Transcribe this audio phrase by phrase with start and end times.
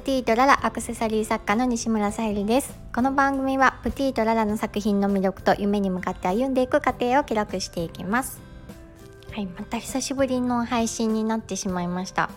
[0.00, 2.74] プティとララアクセサリー作家の西村さゆりです。
[2.94, 8.40] この番組はプティとララの作品の魅力と夢に向かって歩んでいく過程を記録していきます。
[9.30, 12.30] はいまた久しぶりの配信になってしまいました。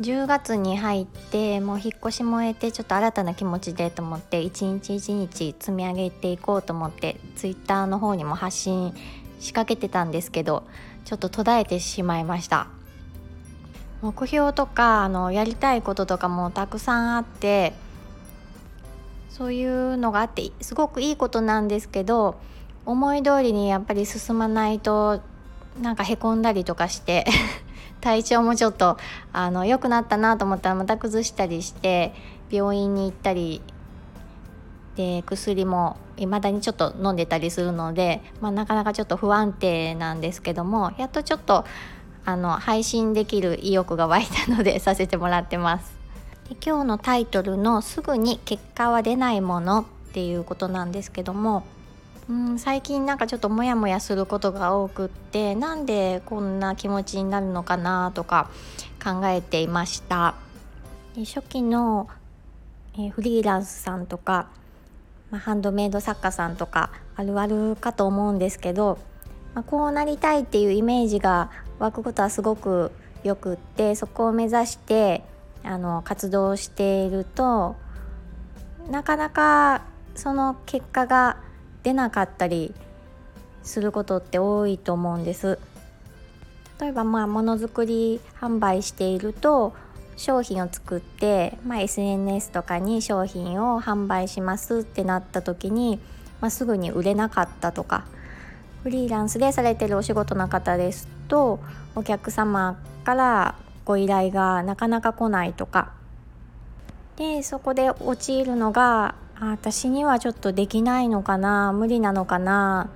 [0.00, 8.92] 10月に入ってもう引っ越しも終えてちょっと新たな気持ちでと思って一日一日積み上げていこうと思ってツイッターの方にも発信
[9.38, 10.64] 仕掛けてたんですけど
[11.04, 12.75] ちょっと途絶えてしまいました。
[14.02, 17.72] 目標とかあのやりたいこととかもたくさんあって
[19.30, 22.40] そういうのがあってすごくいいことなんですけど
[22.84, 25.20] 思い通りにやっぱり進まないと
[25.80, 27.26] なんかへこんだりとかして
[28.00, 28.96] 体調もちょっと
[29.32, 32.14] あの良くなったなと思ったらまた崩したりして
[32.50, 33.60] 病院に行ったり
[34.94, 41.64] で薬も未だにちょっと飲んでたりするので、まあ、なかなかちょっと不安定なんですけどもやっとちょっと
[42.26, 45.94] あの配信できる意欲が湧いたのでさせてもらってます。
[46.48, 51.64] で今日のタイトルの「すぐに結果は出ないもの」っていうことなんですけども
[52.28, 58.50] うん最近なんかちょっとモヤモヤすることが多くってなんでこんな気持ちになるのかなとか
[59.02, 60.34] 考えていました。
[61.16, 62.08] 初期の
[63.12, 64.48] フリーランスさんとか、
[65.30, 68.98] まあ、ハンドメイド作家さんとかあるあるかと思うんですけど、
[69.54, 72.92] まあ、こうなりたいっていうイメージが湧くことはすごく
[73.24, 75.22] よくってそこを目指して
[75.62, 77.76] あの活動していると
[78.90, 79.82] なかなか
[80.14, 81.38] その結果が
[81.82, 82.74] 出なかったり
[83.62, 85.58] することって多いと思うんです。
[86.80, 89.72] 例えばまあものづくり販売していると
[90.16, 96.00] 商品を作って、まあ、SNS とかに商品を販売しますってなった時に、
[96.40, 98.04] まあ、すぐに売れなかったとか
[98.82, 101.60] フリーランスでされてるお仕事の方ですと
[101.94, 105.92] お客様からご依頼がなかなか来ないとか。
[107.16, 112.90] でそこで陥るのが私にはちょっとできないのかな無理なのかな。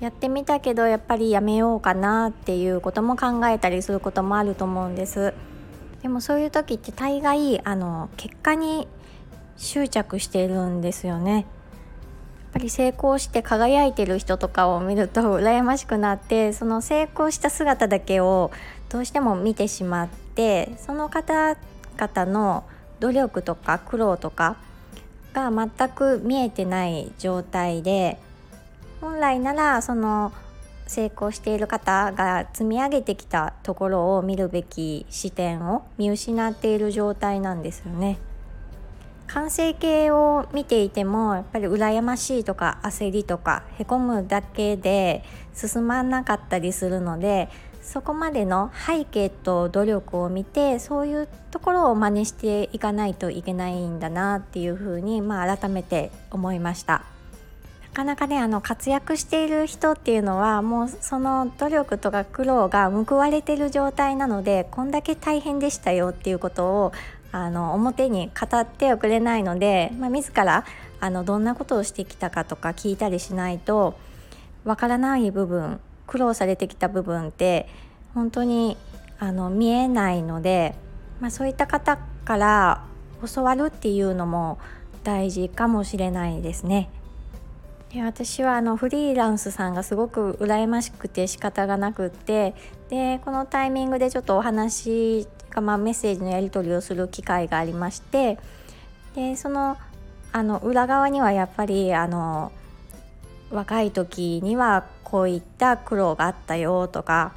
[0.00, 5.32] やってみたけどやっぱりやめようかなっていうことも考えたりすることもあると思うんです。
[6.02, 8.88] でもそういう時って大概あの結果に
[9.56, 11.46] 執着してるんですよね。
[12.52, 18.50] ぱり成功して輝いてる人とかを見ると羨ましくなってその成功した姿だけを
[18.90, 22.64] どうしても見てしまってその方々の
[23.00, 24.56] 努力とか苦労とか
[25.32, 28.18] が全く見えてない状態で
[29.00, 30.32] 本来ならその
[30.86, 38.18] 成功している方が積み上げてきたところを見るべき視点を見失っている状態なんですよね。
[39.32, 47.48] 完成形を見ていてもやっぱり羨ましいとか焦りとかへこむだけで進まなかったりするので
[47.80, 57.02] そこまでの背景と努力を見てそういうところを真似していかないといけないんだなっていうふうに、まあ、改めて思いました。
[57.82, 66.92] なかなかねあの活躍している人っていうのはもうその努力とか苦労が報われてる状態なのでこんだけ大変でしたよっていうことを
[67.32, 70.64] あの表に語っておくれないので、まあ、自ら
[71.00, 73.94] あのどんなことをしてきたかとか聞いたりしないと
[74.64, 77.68] わからない部分苦労されてきた部分って
[78.14, 78.76] 本当に
[79.18, 80.74] あの見えないので、
[81.20, 82.84] まあ、そういった方から
[83.34, 84.58] 教わるっていうのも
[85.04, 86.90] 大事かもしれないですね。
[87.92, 92.54] で私はあのフリーランスさんがすごく羨ましくて仕方がなくって
[92.88, 94.74] でこのタイミングでちょっとお話
[95.22, 98.38] しか、まあ、メッセージのやり取りをする機会がありまして
[99.14, 99.76] でその
[100.32, 102.52] あの裏側にはやっぱりあの
[103.50, 107.34] 若い時にはこういった苦労があったよとか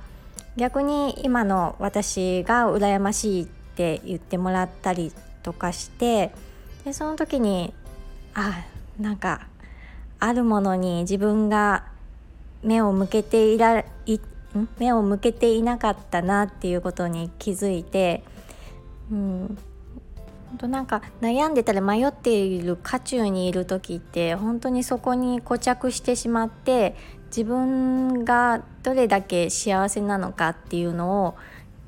[0.56, 5.12] 逆に今の私が羨ましいって言ってもらったり
[5.44, 6.32] とかして
[6.86, 7.74] でその時に
[8.34, 8.64] あ
[8.98, 9.48] なんか
[10.20, 11.84] あるものに自分が
[12.64, 14.20] 目を向けていらい
[14.80, 18.24] 目を向けていなかったなっていうことに気づいて、
[19.12, 19.58] うん、
[20.50, 26.96] 本当なんか悩んでたり迷っている渦中にいる時って本当にそこに固着してしまって
[27.28, 31.36] 自分がどれだけ幸せなのかっていうのを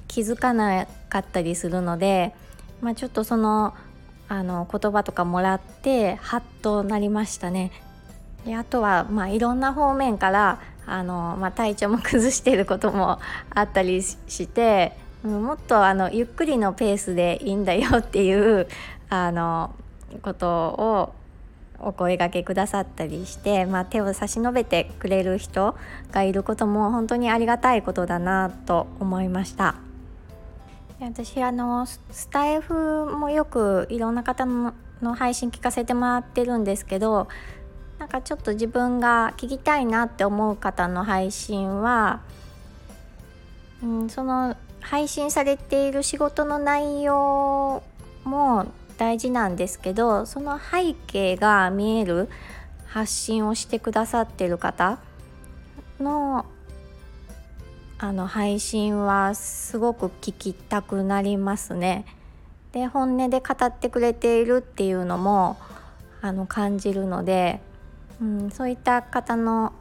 [0.08, 2.36] 気づかなかったりするので、
[2.82, 3.74] まあ、ちょっとその
[4.30, 7.72] あの言葉とかもらってハッとなりましたね。
[8.46, 13.20] であとは、まあ、いろんな方面からあの、まあ、体調も崩していることも
[13.54, 14.94] あったりして
[15.24, 18.68] もっとあのゆっくりのペースでいいんだよっていう
[19.10, 19.76] あの
[20.22, 21.14] ことを
[21.80, 25.76] お声がけくださったりして、まあ、手を差し伸べてくれる人
[26.12, 29.76] がいることも本当にありがたいことだなと思いました。
[31.00, 32.02] 私あのス
[32.32, 34.74] タイフもよくいろんな方の
[35.16, 37.28] 配信聞かせてもらってるんですけど
[38.00, 42.22] なんかちょっと自分が聞きたいなって思う方の配信は、
[43.84, 47.84] うん、その配信されている仕事の内容
[48.24, 48.68] も
[48.98, 52.30] 大事なんですけどその背景が見える
[52.86, 55.00] 発信をしてくださってる方
[56.00, 56.46] の
[58.00, 62.06] あの配信はすごく聞きたくなりますね。
[62.72, 65.58] で本音で語ってくれているっていうのも
[66.22, 67.60] あの感じるので、
[68.22, 69.74] うん、そういった方の、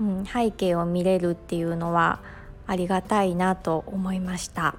[0.00, 2.20] うん、背景を見れるっていうのは
[2.66, 4.74] ありがたいなと思いました。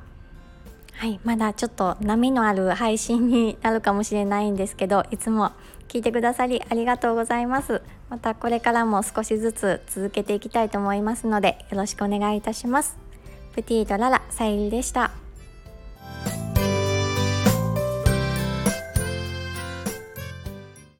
[0.96, 5.52] はい、まだちょっと波のある配信になるかもしれないんですけどいつも
[5.88, 7.82] 聞いてくださりありがとうございます。
[8.10, 12.98] またこれからも少しずつ続けていきたいと思いますのでよろしくお願いいたします。
[13.54, 15.23] プティとララさゆりでした。